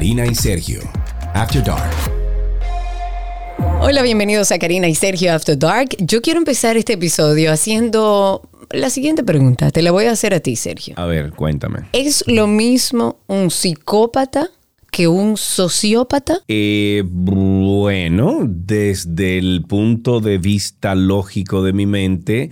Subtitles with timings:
[0.00, 0.80] Karina y Sergio,
[1.34, 1.92] After Dark.
[3.82, 5.90] Hola, bienvenidos a Karina y Sergio After Dark.
[5.98, 9.70] Yo quiero empezar este episodio haciendo la siguiente pregunta.
[9.70, 10.94] Te la voy a hacer a ti, Sergio.
[10.96, 11.80] A ver, cuéntame.
[11.92, 14.48] ¿Es lo mismo un psicópata
[14.90, 16.38] que un sociópata?
[16.48, 22.48] Eh, bueno, desde el punto de vista lógico de mi mente,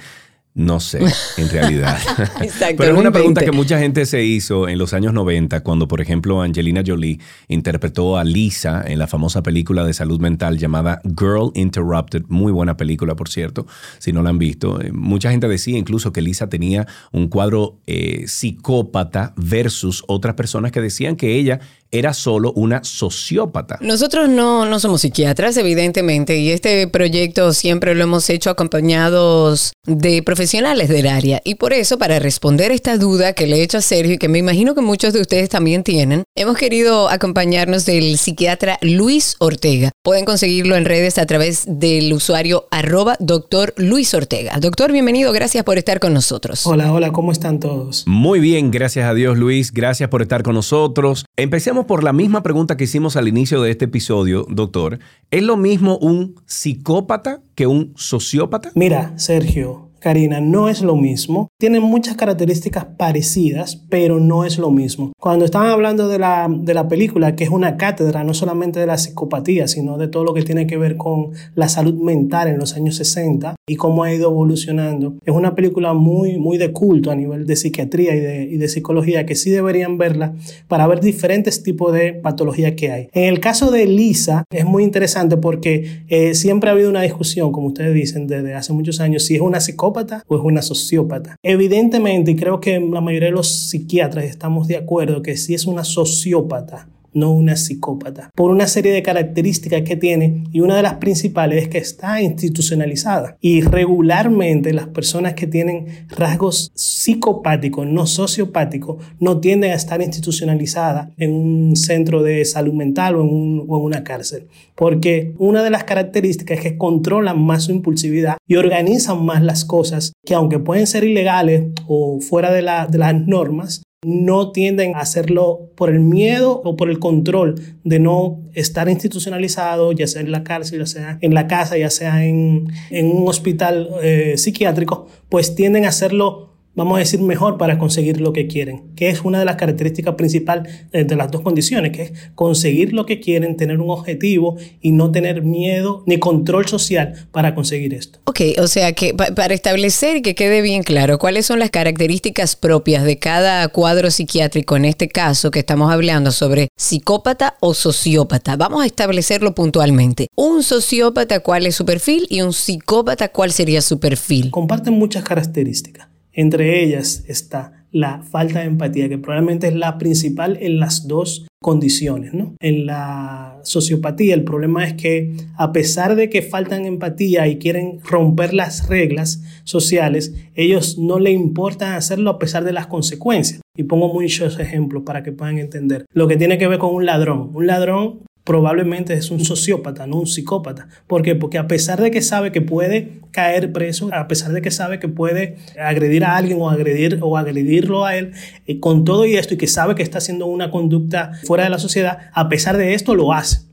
[0.58, 0.98] no sé,
[1.36, 1.96] en realidad.
[2.76, 6.00] Pero es una pregunta que mucha gente se hizo en los años 90, cuando, por
[6.00, 11.52] ejemplo, Angelina Jolie interpretó a Lisa en la famosa película de salud mental llamada Girl
[11.54, 12.24] Interrupted.
[12.26, 13.68] Muy buena película, por cierto,
[14.00, 14.80] si no la han visto.
[14.80, 20.72] Eh, mucha gente decía incluso que Lisa tenía un cuadro eh, psicópata versus otras personas
[20.72, 23.78] que decían que ella era solo una sociópata.
[23.80, 30.22] Nosotros no, no somos psiquiatras, evidentemente, y este proyecto siempre lo hemos hecho acompañados de
[30.22, 31.40] profesionales del área.
[31.44, 34.28] Y por eso, para responder esta duda que le he hecho a Sergio y que
[34.28, 39.90] me imagino que muchos de ustedes también tienen, hemos querido acompañarnos del psiquiatra Luis Ortega.
[40.02, 44.58] Pueden conseguirlo en redes a través del usuario arroba doctor Luis Ortega.
[44.60, 46.66] Doctor, bienvenido, gracias por estar con nosotros.
[46.66, 48.04] Hola, hola, ¿cómo están todos?
[48.06, 51.24] Muy bien, gracias a Dios Luis, gracias por estar con nosotros.
[51.36, 54.98] Empecemos por la misma pregunta que hicimos al inicio de este episodio, doctor.
[55.30, 58.72] ¿Es lo mismo un psicópata que un sociópata?
[58.74, 61.48] Mira, Sergio, Karina, no es lo mismo.
[61.58, 65.12] Tienen muchas características parecidas, pero no es lo mismo.
[65.20, 68.86] Cuando estaban hablando de la, de la película, que es una cátedra no solamente de
[68.86, 72.58] la psicopatía, sino de todo lo que tiene que ver con la salud mental en
[72.58, 77.10] los años 60 y cómo ha ido evolucionando, es una película muy, muy de culto
[77.10, 80.34] a nivel de psiquiatría y de, y de psicología que sí deberían verla
[80.68, 83.08] para ver diferentes tipos de patologías que hay.
[83.12, 87.52] En el caso de Lisa, es muy interesante porque eh, siempre ha habido una discusión,
[87.52, 89.87] como ustedes dicen, desde hace muchos años, si es una psicópata
[90.26, 91.36] o es una sociópata.
[91.42, 95.84] Evidentemente, creo que la mayoría de los psiquiatras estamos de acuerdo que si es una
[95.84, 100.94] sociópata, no una psicópata, por una serie de características que tiene y una de las
[100.94, 103.36] principales es que está institucionalizada.
[103.40, 111.08] Y regularmente las personas que tienen rasgos psicopáticos, no sociopáticos, no tienden a estar institucionalizadas
[111.16, 116.58] en un centro de salud mental o en, una cárcel, porque una de las características
[116.58, 121.04] es que controlan más su impulsividad y organizan más las cosas que aunque pueden ser
[121.04, 126.76] ilegales o fuera de, de las normas, no tienden a hacerlo por el miedo o
[126.76, 131.34] por el control de no estar institucionalizado, ya sea en la cárcel, ya sea en
[131.34, 136.47] la casa, ya sea en, un hospital eh, psiquiátrico, pues tienden a hacerlo
[136.78, 140.14] vamos a decir, mejor para conseguir lo que quieren, que es una de las características
[140.14, 144.92] principales de las dos condiciones, que es conseguir lo que quieren, tener un objetivo y
[144.92, 148.20] no tener miedo ni control social para conseguir esto.
[148.24, 152.54] Ok, o sea que para establecer y que quede bien claro cuáles son las características
[152.54, 158.56] propias de cada cuadro psiquiátrico, en este caso que estamos hablando sobre psicópata o sociópata,
[158.56, 160.28] vamos a establecerlo puntualmente.
[160.36, 162.26] Un sociópata, ¿cuál es su perfil?
[162.30, 164.52] Y un psicópata, ¿cuál sería su perfil?
[164.52, 166.08] Comparten muchas características.
[166.32, 171.46] Entre ellas está la falta de empatía, que probablemente es la principal en las dos
[171.60, 172.34] condiciones.
[172.34, 172.54] ¿no?
[172.60, 178.00] En la sociopatía el problema es que a pesar de que faltan empatía y quieren
[178.04, 183.60] romper las reglas sociales, ellos no le importa hacerlo a pesar de las consecuencias.
[183.76, 186.04] Y pongo muchos ejemplos para que puedan entender.
[186.12, 187.50] Lo que tiene que ver con un ladrón.
[187.54, 190.88] Un ladrón probablemente es un sociópata, no un psicópata.
[191.06, 191.34] ¿Por qué?
[191.34, 194.98] Porque a pesar de que sabe que puede caer preso, a pesar de que sabe
[194.98, 198.32] que puede agredir a alguien o, agredir, o agredirlo a él,
[198.66, 201.68] eh, con todo y esto y que sabe que está haciendo una conducta fuera de
[201.68, 203.68] la sociedad, a pesar de esto lo hace.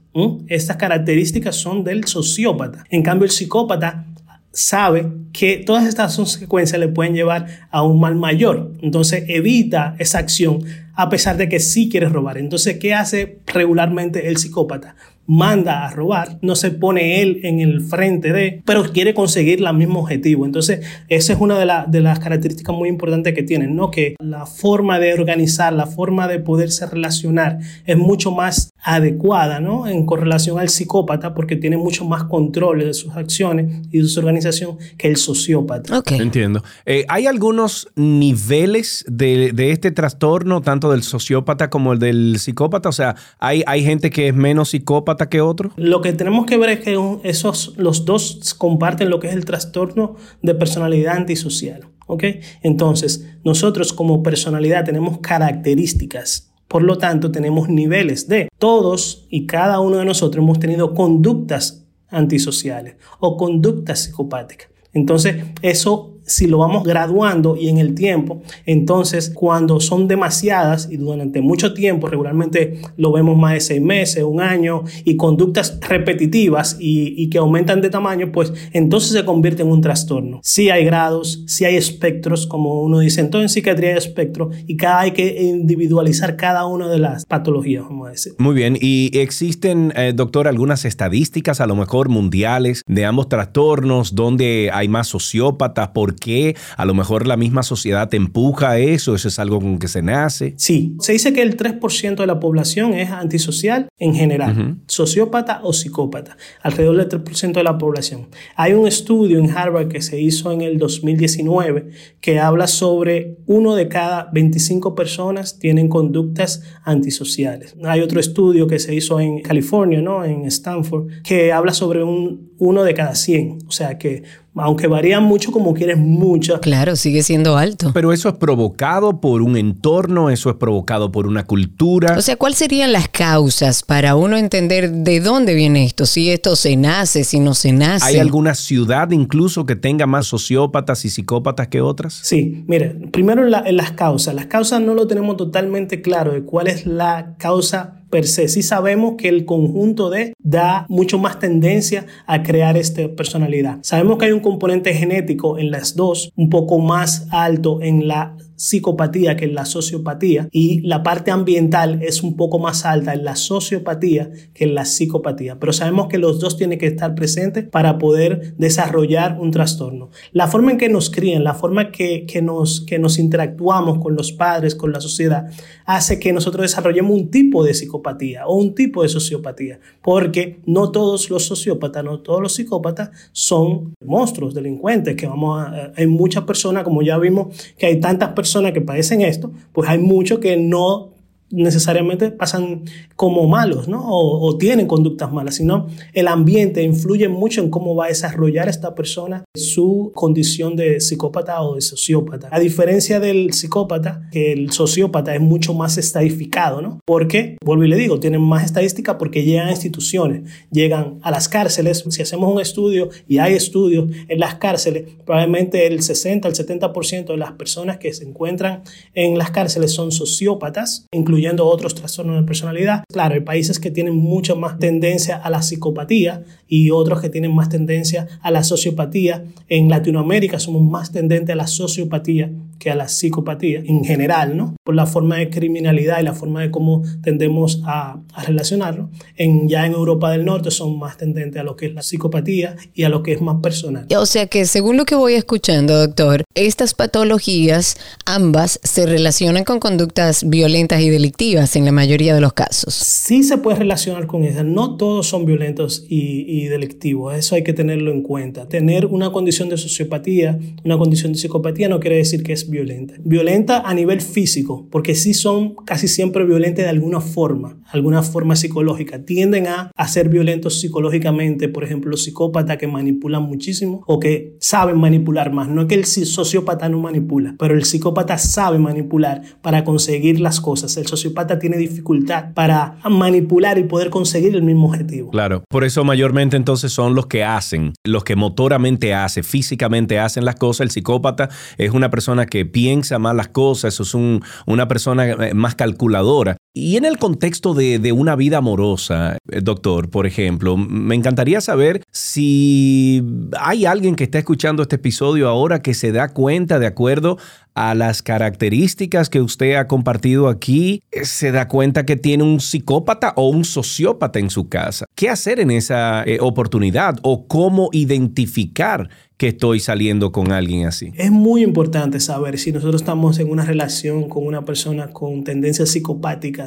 [0.47, 2.83] Estas características son del sociópata.
[2.89, 4.05] En cambio, el psicópata
[4.55, 8.71] sabe que todas estas consecuencias le pueden llevar a un mal mayor.
[8.81, 10.63] Entonces evita esa acción
[10.95, 12.37] a pesar de que sí quiere robar.
[12.37, 14.95] Entonces, ¿qué hace regularmente el psicópata?
[15.27, 19.73] manda a robar, no se pone él en el frente de, pero quiere conseguir el
[19.73, 20.45] mismo objetivo.
[20.45, 23.89] Entonces, esa es una de, las características muy importantes que tienen, ¿no?
[23.91, 29.87] Que la forma de organizar, la forma de poderse relacionar es mucho más adecuada, ¿no?
[29.87, 34.19] En correlación al psicópata, porque tiene mucho más control de sus acciones y de su
[34.19, 35.97] organización que el sociópata.
[35.99, 36.11] Ok.
[36.11, 36.63] Entiendo.
[36.85, 42.89] Eh, ¿Hay algunos niveles de, de, este trastorno, tanto del sociópata como el del psicópata?
[42.89, 45.25] O sea, ¿hay, hay gente que es menos psicópata?
[45.29, 45.71] que otro?
[45.75, 49.45] Lo que tenemos que ver es que esos, los dos comparten lo que es el
[49.45, 51.87] trastorno de personalidad antisocial.
[52.07, 52.23] ¿ok?
[52.61, 56.51] Entonces, nosotros como personalidad tenemos características.
[56.75, 61.87] Por lo tanto, tenemos niveles de todos y cada uno de nosotros hemos tenido conductas
[62.09, 64.67] antisociales o conductas psicopáticas.
[64.91, 70.97] Entonces, eso si lo vamos graduando y en el tiempo, entonces cuando son demasiadas y
[70.97, 76.77] durante mucho tiempo, regularmente lo vemos más de seis meses, un año, y conductas repetitivas
[76.79, 80.39] y, que aumentan de tamaño, pues entonces se convierte en un trastorno.
[80.43, 84.77] Si hay grados, si hay espectros, como uno dice, entonces en psiquiatría hay espectro y
[84.77, 88.33] cada hay que individualizar cada una de las patologías, vamos a decir.
[88.37, 94.15] Muy bien, y existen, eh, doctor, algunas estadísticas, a lo mejor mundiales, de ambos trastornos,
[94.15, 98.79] donde hay más sociópatas, por qué, a lo mejor la misma sociedad te empuja a
[98.79, 100.53] eso, eso es algo con que se nace.
[100.57, 105.73] Sí, se dice que el 3% de la población es antisocial en general, sociópata o
[105.73, 108.27] psicópata, alrededor del 3% de la población.
[108.55, 111.89] Hay un estudio en Harvard que se hizo en el 2019
[112.21, 117.75] que habla sobre uno de cada 25 personas tienen conductas antisociales.
[117.83, 120.23] Hay otro estudio que se hizo en California, ¿no?
[120.23, 123.59] en Stanford, que habla sobre un, uno de cada 100.
[123.67, 124.23] O sea que
[124.57, 126.59] aunque varían mucho como quieres mucho.
[126.61, 127.91] Claro, sigue siendo alto.
[127.93, 132.15] Pero eso es provocado por un entorno, eso es provocado por una cultura.
[132.17, 136.05] O sea, ¿cuáles serían las causas para uno entender de dónde viene esto?
[136.05, 138.05] Si esto se nace, si no se nace.
[138.05, 142.13] ¿Hay alguna ciudad incluso que tenga más sociópatas y psicópatas que otras?
[142.23, 144.35] Sí, mire, primero en las causas.
[144.35, 148.47] Las causas no lo tenemos totalmente claro de cuál es la causa per se.
[148.47, 153.79] Sí sabemos que el conjunto de da mucho más tendencia a crear esta personalidad.
[153.81, 158.35] Sabemos que hay un componente genético en las dos, un poco más alto en la
[158.55, 163.25] psicopatía que en la sociopatía y la parte ambiental es un poco más alta en
[163.25, 165.59] la sociopatía que en la psicopatía.
[165.59, 170.09] Pero sabemos que los dos tienen que estar presentes para poder desarrollar un trastorno.
[170.31, 174.15] La forma en que nos crían, la forma que, que, nos, que nos interactuamos con
[174.15, 175.47] los padres, con la sociedad,
[175.85, 179.79] hace que nosotros desarrollemos un tipo de psicopatía o un tipo de sociopatía.
[180.01, 185.91] Porque no todos los sociópatas, no todos los psicópatas son monstruos, delincuentes, que vamos a,
[185.95, 189.89] hay muchas personas, como ya vimos, que hay tantas personas personas que padecen esto, pues
[189.89, 191.14] hay muchos que no
[191.51, 192.83] necesariamente pasan
[193.15, 194.03] como malos, ¿no?
[194.05, 198.95] O, tienen conductas malas, sino el ambiente influye mucho en cómo va a desarrollar esta
[198.95, 202.49] persona su condición de psicópata o de sociópata.
[202.51, 206.99] A diferencia del psicópata, el sociópata es mucho más estadificado, ¿no?
[207.05, 211.49] Porque, vuelvo y le digo, tienen más estadística porque llegan a instituciones, llegan a las
[211.49, 212.03] cárceles.
[212.09, 217.25] Si hacemos un estudio, y hay estudios en las cárceles, probablemente el 60, el 70%
[217.25, 218.83] de las personas que se encuentran
[219.13, 223.03] en las cárceles son sociópatas, incluyendo otros trastornos de personalidad.
[223.11, 227.53] Claro, hay países que tienen mucha más tendencia a la psicopatía y otros que tienen
[227.53, 229.43] más tendencia a la sociopatía.
[229.67, 234.75] En Latinoamérica somos más tendentes a la sociopatía que a la psicopatía en general, ¿no?
[234.83, 239.09] Por la forma de criminalidad y la forma de cómo tendemos a, a relacionarnos.
[239.35, 242.75] En, ya en Europa del Norte son más tendentes a lo que es la psicopatía
[242.93, 244.07] y a lo que es más personal.
[244.17, 249.79] O sea que según lo que voy escuchando, doctor, estas patologías ambas se relacionan con
[249.79, 252.93] conductas violentas y delictivas en la mayoría de los casos.
[252.93, 254.63] Sí se puede relacionar con esas.
[254.63, 257.35] No todos son violentos y, y delictivos.
[257.35, 258.67] Eso hay que tenerlo en cuenta.
[258.67, 263.15] Tener una condición de sociopatía, una condición de psicopatía no quiere decir que es violenta.
[263.23, 268.55] Violenta a nivel físico, porque sí son casi siempre violentas de alguna forma, alguna forma
[268.55, 269.25] psicológica.
[269.25, 274.55] Tienden a, a ser violentos psicológicamente, por ejemplo, los psicópatas que manipulan muchísimo o que
[274.59, 275.69] saben manipular más.
[275.69, 280.61] No es que el sociópata no manipula, pero el psicópata sabe manipular para conseguir las
[280.61, 280.97] cosas.
[280.97, 285.31] El sociópata tiene dificultad para manipular y poder conseguir el mismo objetivo.
[285.31, 290.45] Claro, por eso mayormente entonces son los que hacen, los que motoramente hacen, físicamente hacen
[290.45, 290.81] las cosas.
[290.81, 295.53] El psicópata es una persona que piensa más las cosas, es un, una persona eh,
[295.53, 296.57] más calculadora.
[296.77, 301.61] Y en el contexto de, de, una vida amorosa, eh, doctor, por ejemplo, me encantaría
[301.61, 303.23] saber si
[303.57, 307.37] hay alguien que está escuchando este episodio ahora que se da cuenta de acuerdo
[307.75, 312.59] a las características que usted ha compartido aquí, eh, se da cuenta que tiene un
[312.59, 315.05] psicópata o un sociópata en su casa.
[315.15, 321.11] ¿Qué hacer en esa oportunidad o cómo identificar que estoy saliendo con alguien así.
[321.15, 325.89] Es muy importante saber si nosotros estamos en una relación con una persona con tendencias
[325.89, 326.64] psicopáticas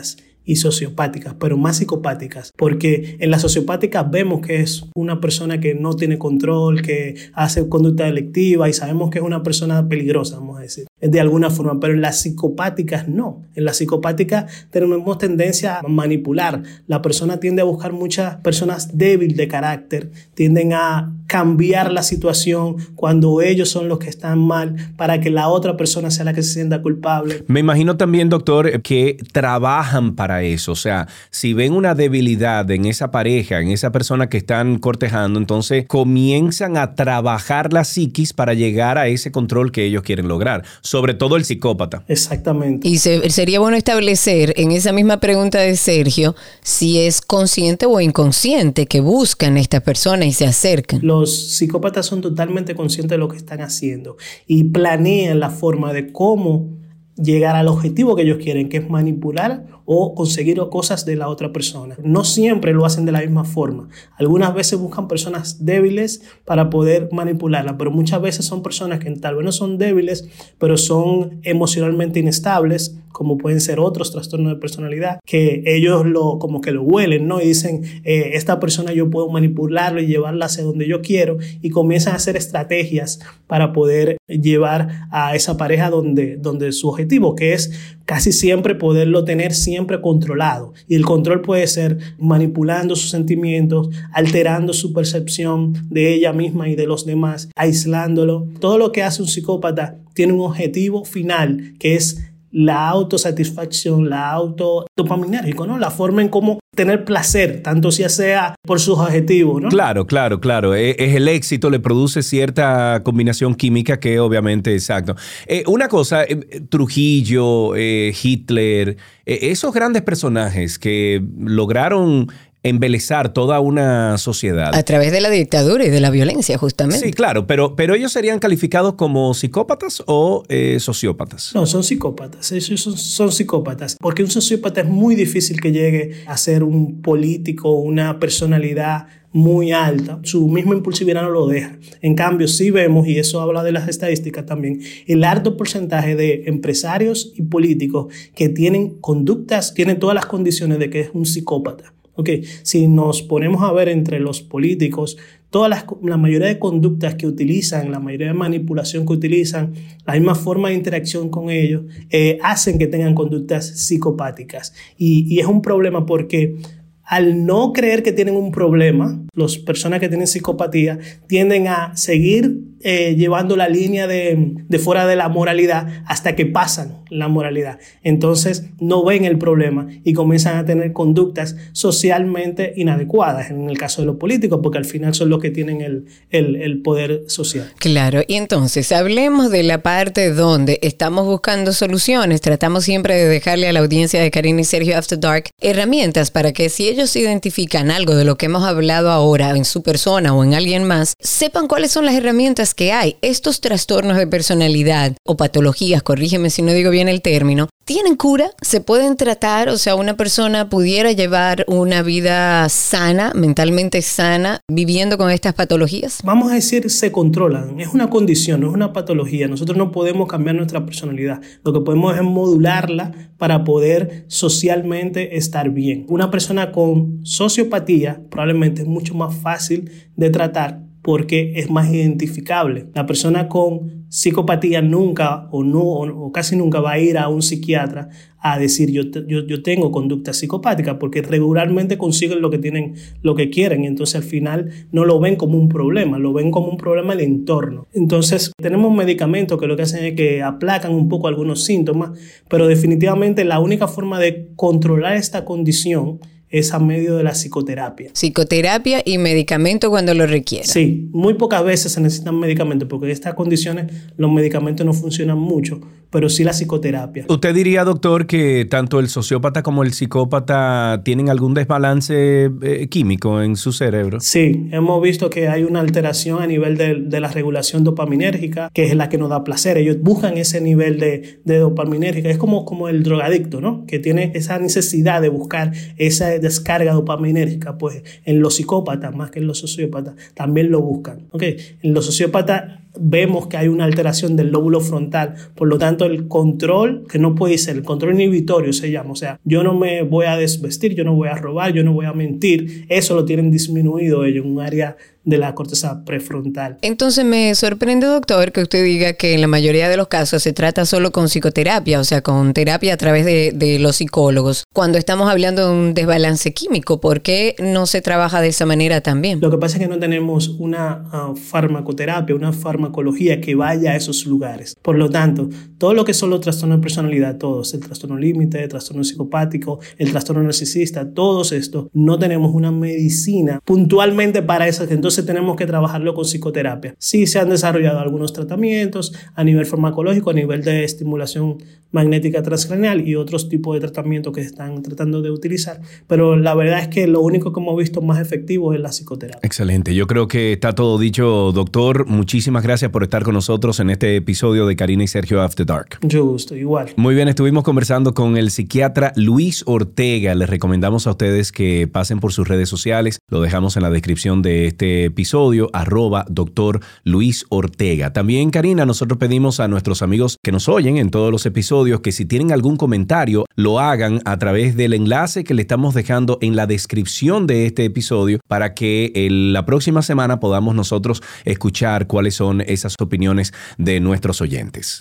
[0.48, 5.74] y sociopáticas, pero más psicopáticas, porque en las sociopáticas vemos que es una persona que
[5.74, 10.58] no tiene control, que hace conducta delictiva y sabemos que es una persona peligrosa, vamos
[10.58, 10.86] a decir.
[11.00, 13.42] De alguna forma, pero en las psicopáticas no.
[13.54, 16.62] En las psicopáticas tenemos tendencia a manipular.
[16.86, 22.76] La persona tiende a buscar muchas personas débiles de carácter, tienden a cambiar la situación
[22.96, 26.42] cuando ellos son los que están mal para que la otra persona sea la que
[26.42, 27.44] se sienta culpable.
[27.46, 30.72] Me imagino también, doctor, que trabajan para eso.
[30.72, 35.38] O sea, si ven una debilidad en esa pareja, en esa persona que están cortejando,
[35.38, 40.64] entonces comienzan a trabajar la psiquis para llegar a ese control que ellos quieren lograr,
[40.88, 42.04] sobre todo el psicópata.
[42.08, 42.86] Exactamente.
[42.88, 48.86] Y sería bueno establecer en esa misma pregunta de Sergio si es consciente o inconsciente
[48.86, 53.36] que buscan esta persona y se acercan los psicópatas son totalmente conscientes de lo que
[53.36, 54.16] están haciendo
[54.46, 56.77] y planean la forma de cómo
[57.22, 61.52] llegar al objetivo que ellos quieren, que es manipular o conseguir cosas de la otra
[61.52, 61.96] persona.
[62.02, 63.88] No siempre lo hacen de la misma forma.
[64.16, 69.36] Algunas veces buscan personas débiles para poder manipularla, pero muchas veces son personas que tal
[69.36, 75.18] vez no son débiles, pero son emocionalmente inestables, como pueden ser otros trastornos de personalidad,
[75.24, 77.40] que ellos lo como que lo huelen, ¿no?
[77.40, 81.70] Y dicen, eh, esta persona yo puedo manipularlo y llevarla hacia donde yo quiero y
[81.70, 87.52] comienzan a hacer estrategias para poder llevar a esa pareja donde, donde su objetivo, que
[87.52, 87.72] es
[88.04, 90.72] casi siempre poderlo tener siempre controlado.
[90.86, 96.76] Y el control puede ser manipulando sus sentimientos, alterando su percepción de ella misma y
[96.76, 98.46] de los demás, aislándolo.
[98.60, 104.30] Todo lo que hace un psicópata tiene un objetivo final que es la autosatisfacción, la
[104.30, 105.78] auto dopaminérgico, ¿no?
[105.78, 109.68] La forma en cómo tener placer, tanto si sea por sus objetivos, ¿no?
[109.68, 110.76] Claro, claro, claro.
[110.76, 115.16] E, es, el éxito, le produce cierta combinación química que obviamente, exacto.
[115.48, 116.36] Eh, una cosa, eh,
[116.70, 122.28] Trujillo, eh, Hitler, esos grandes personajes que lograron
[122.62, 124.74] embelezar toda una sociedad.
[124.74, 127.06] A través de la dictadura y de la violencia, justamente.
[127.06, 131.52] Sí, claro, pero, pero ellos serían calificados como psicópatas o eh, sociópatas.
[131.54, 136.36] No, son psicópatas, ellos son, psicópatas, porque un sociópata es muy difícil que llegue a
[136.36, 141.78] ser un político, una personalidad muy alta, su misma impulsividad no lo deja.
[142.00, 146.44] En cambio, sí vemos, y eso habla de las estadísticas también, el alto porcentaje de
[146.46, 151.92] empresarios y políticos que tienen conductas, tienen todas las condiciones de que es un psicópata.
[152.18, 152.30] Ok,
[152.62, 155.16] si nos ponemos a ver entre los políticos,
[155.50, 160.14] todas las, la mayoría de conductas que utilizan, la mayoría de manipulación que utilizan, la
[160.14, 164.74] misma forma de interacción con ellos, eh, hacen que tengan conductas psicopáticas.
[164.96, 166.56] Y, y es un problema porque
[167.04, 172.68] al no creer que tienen un problema, las personas que tienen psicopatía tienden a seguir
[172.80, 177.80] eh, llevando la línea de, fuera de la moralidad hasta que pasan la moralidad.
[178.04, 184.02] Entonces no ven el problema y comienzan a tener conductas socialmente inadecuadas, en el caso
[184.02, 187.72] de los políticos, porque al final son los que tienen el, el, el poder social.
[187.78, 193.68] Claro, y entonces hablemos de la parte donde estamos buscando soluciones, tratamos siempre de dejarle
[193.68, 197.90] a la audiencia de Karina y Sergio After Dark herramientas para que si ellos identifican
[197.90, 201.68] algo de lo que hemos hablado ahora en su persona o en alguien más, sepan
[201.68, 203.16] cuáles son las herramientas que hay.
[203.20, 208.50] Estos trastornos de personalidad o patologías, corrígeme si no digo bien el término, ¿tienen cura?
[208.60, 209.70] ¿Se pueden tratar?
[209.70, 216.20] O sea, una persona pudiera llevar una vida sana, mentalmente sana, viviendo con estas patologías?
[216.22, 217.80] Vamos a decir, se controlan.
[217.80, 219.48] Es una condición, no es una patología.
[219.48, 221.40] Nosotros no podemos cambiar nuestra personalidad.
[221.64, 226.04] Lo que podemos es modularla para poder socialmente estar bien.
[226.10, 232.88] Una persona con sociopatía probablemente es mucho más fácil de tratar porque es más identificable.
[232.94, 237.40] La persona con psicopatía nunca o no o casi nunca va a ir a un
[237.40, 238.10] psiquiatra
[238.40, 243.34] a decir yo, yo, yo, tengo conducta psicopática porque regularmente consiguen lo que tienen lo
[243.34, 246.76] que quieren entonces al final no lo ven como un problema lo ven como un
[246.76, 251.26] problema el entorno entonces tenemos medicamentos que lo que hacen es que aplacan un poco
[251.26, 257.24] algunos síntomas pero definitivamente la única forma de controlar esta condición es a medio de
[257.24, 258.10] la psicoterapia.
[258.12, 260.66] Psicoterapia y medicamento cuando lo requiera.
[260.66, 265.38] Sí, muy pocas veces se necesitan medicamentos porque en estas condiciones los medicamentos no funcionan
[265.38, 267.26] mucho, pero sí la psicoterapia.
[267.28, 273.42] ¿Usted diría, doctor, que tanto el sociópata como el psicópata tienen algún desbalance eh, químico
[273.42, 274.20] en su cerebro?
[274.20, 278.94] Sí, hemos visto que hay una alteración a nivel de, la regulación dopaminérgica, que es
[278.94, 279.76] la que nos da placer.
[279.76, 282.30] Ellos buscan ese nivel de, de dopaminérgica.
[282.30, 283.84] Es como, como el drogadicto, ¿no?
[283.86, 289.40] Que tiene esa necesidad de buscar esa descarga dopaminérgica, pues en los psicópatas, más que
[289.40, 291.26] en los sociópatas, también lo buscan.
[291.32, 291.56] ¿okay?
[291.82, 296.28] En los sociópatas vemos que hay una alteración del lóbulo frontal, por lo tanto el
[296.28, 300.02] control, que no puede ser, el control inhibitorio se llama, o sea, yo no me
[300.02, 303.24] voy a desvestir, yo no voy a robar, yo no voy a mentir, eso lo
[303.24, 304.96] tienen disminuido ellos en un área
[305.28, 306.78] de la corteza prefrontal.
[306.80, 310.52] Entonces me sorprende, doctor, que usted diga que en la mayoría de los casos se
[310.54, 314.64] trata solo con psicoterapia, o sea, con terapia a través de, de los psicólogos.
[314.72, 319.02] Cuando estamos hablando de un desbalance químico, ¿por qué no se trabaja de esa manera
[319.02, 319.40] también?
[319.40, 323.96] Lo que pasa es que no tenemos una uh, farmacoterapia, una farmacología que vaya a
[323.96, 324.76] esos lugares.
[324.80, 328.62] Por lo tanto, todo lo que son los trastornos de personalidad, todos, el trastorno límite,
[328.62, 334.86] el trastorno psicopático, el trastorno narcisista, todos estos, no tenemos una medicina puntualmente para eso,
[334.88, 336.94] entonces tenemos que trabajarlo con psicoterapia.
[336.98, 341.58] Sí se han desarrollado algunos tratamientos a nivel farmacológico, a nivel de estimulación
[341.90, 346.80] magnética transcranial y otros tipos de tratamientos que están tratando de utilizar, pero la verdad
[346.80, 349.40] es que lo único que hemos visto más efectivo es la psicoterapia.
[349.42, 352.06] Excelente, yo creo que está todo dicho, doctor.
[352.06, 355.98] Muchísimas gracias por estar con nosotros en este episodio de Karina y Sergio After Dark.
[356.02, 356.90] Yo gusto, igual.
[356.96, 360.34] Muy bien, estuvimos conversando con el psiquiatra Luis Ortega.
[360.34, 364.42] Les recomendamos a ustedes que pasen por sus redes sociales, lo dejamos en la descripción
[364.42, 368.12] de este episodio, arroba doctor Luis Ortega.
[368.12, 372.12] También, Karina, nosotros pedimos a nuestros amigos que nos oyen en todos los episodios que
[372.12, 376.56] si tienen algún comentario lo hagan a través del enlace que le estamos dejando en
[376.56, 382.60] la descripción de este episodio para que la próxima semana podamos nosotros escuchar cuáles son
[382.62, 385.00] esas opiniones de nuestros oyentes.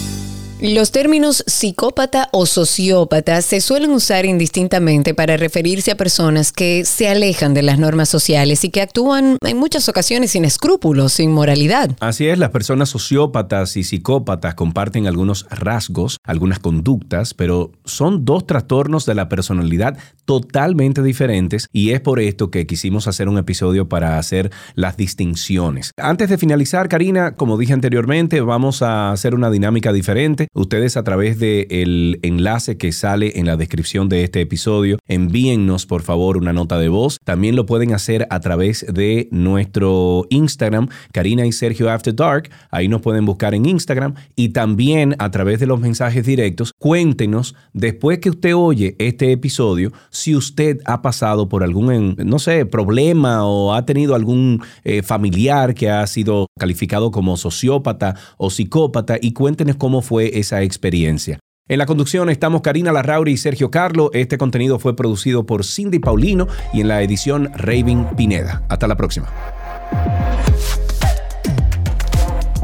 [0.61, 7.09] Los términos psicópata o sociópata se suelen usar indistintamente para referirse a personas que se
[7.09, 11.89] alejan de las normas sociales y que actúan en muchas ocasiones sin escrúpulos, sin moralidad.
[11.99, 18.45] Así es, las personas sociópatas y psicópatas comparten algunos rasgos, algunas conductas, pero son dos
[18.45, 23.89] trastornos de la personalidad totalmente diferentes y es por esto que quisimos hacer un episodio
[23.89, 25.91] para hacer las distinciones.
[25.97, 30.49] Antes de finalizar, Karina, como dije anteriormente, vamos a hacer una dinámica diferente.
[30.53, 36.01] Ustedes a través del enlace que sale en la descripción de este episodio, envíennos por
[36.01, 37.19] favor una nota de voz.
[37.23, 42.49] También lo pueden hacer a través de nuestro Instagram, Karina y Sergio After Dark.
[42.69, 46.73] Ahí nos pueden buscar en Instagram y también a través de los mensajes directos.
[46.77, 52.65] Cuéntenos después que usted oye este episodio si usted ha pasado por algún, no sé,
[52.65, 59.15] problema o ha tenido algún eh, familiar que ha sido calificado como sociópata o psicópata
[59.21, 61.39] y cuéntenos cómo fue esa experiencia.
[61.69, 64.09] En la conducción estamos Karina Larrauri y Sergio Carlo.
[64.13, 68.63] Este contenido fue producido por Cindy Paulino y en la edición Raven Pineda.
[68.67, 69.31] Hasta la próxima.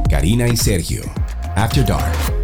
[0.10, 1.04] Karina y Sergio,
[1.56, 2.37] After Dark.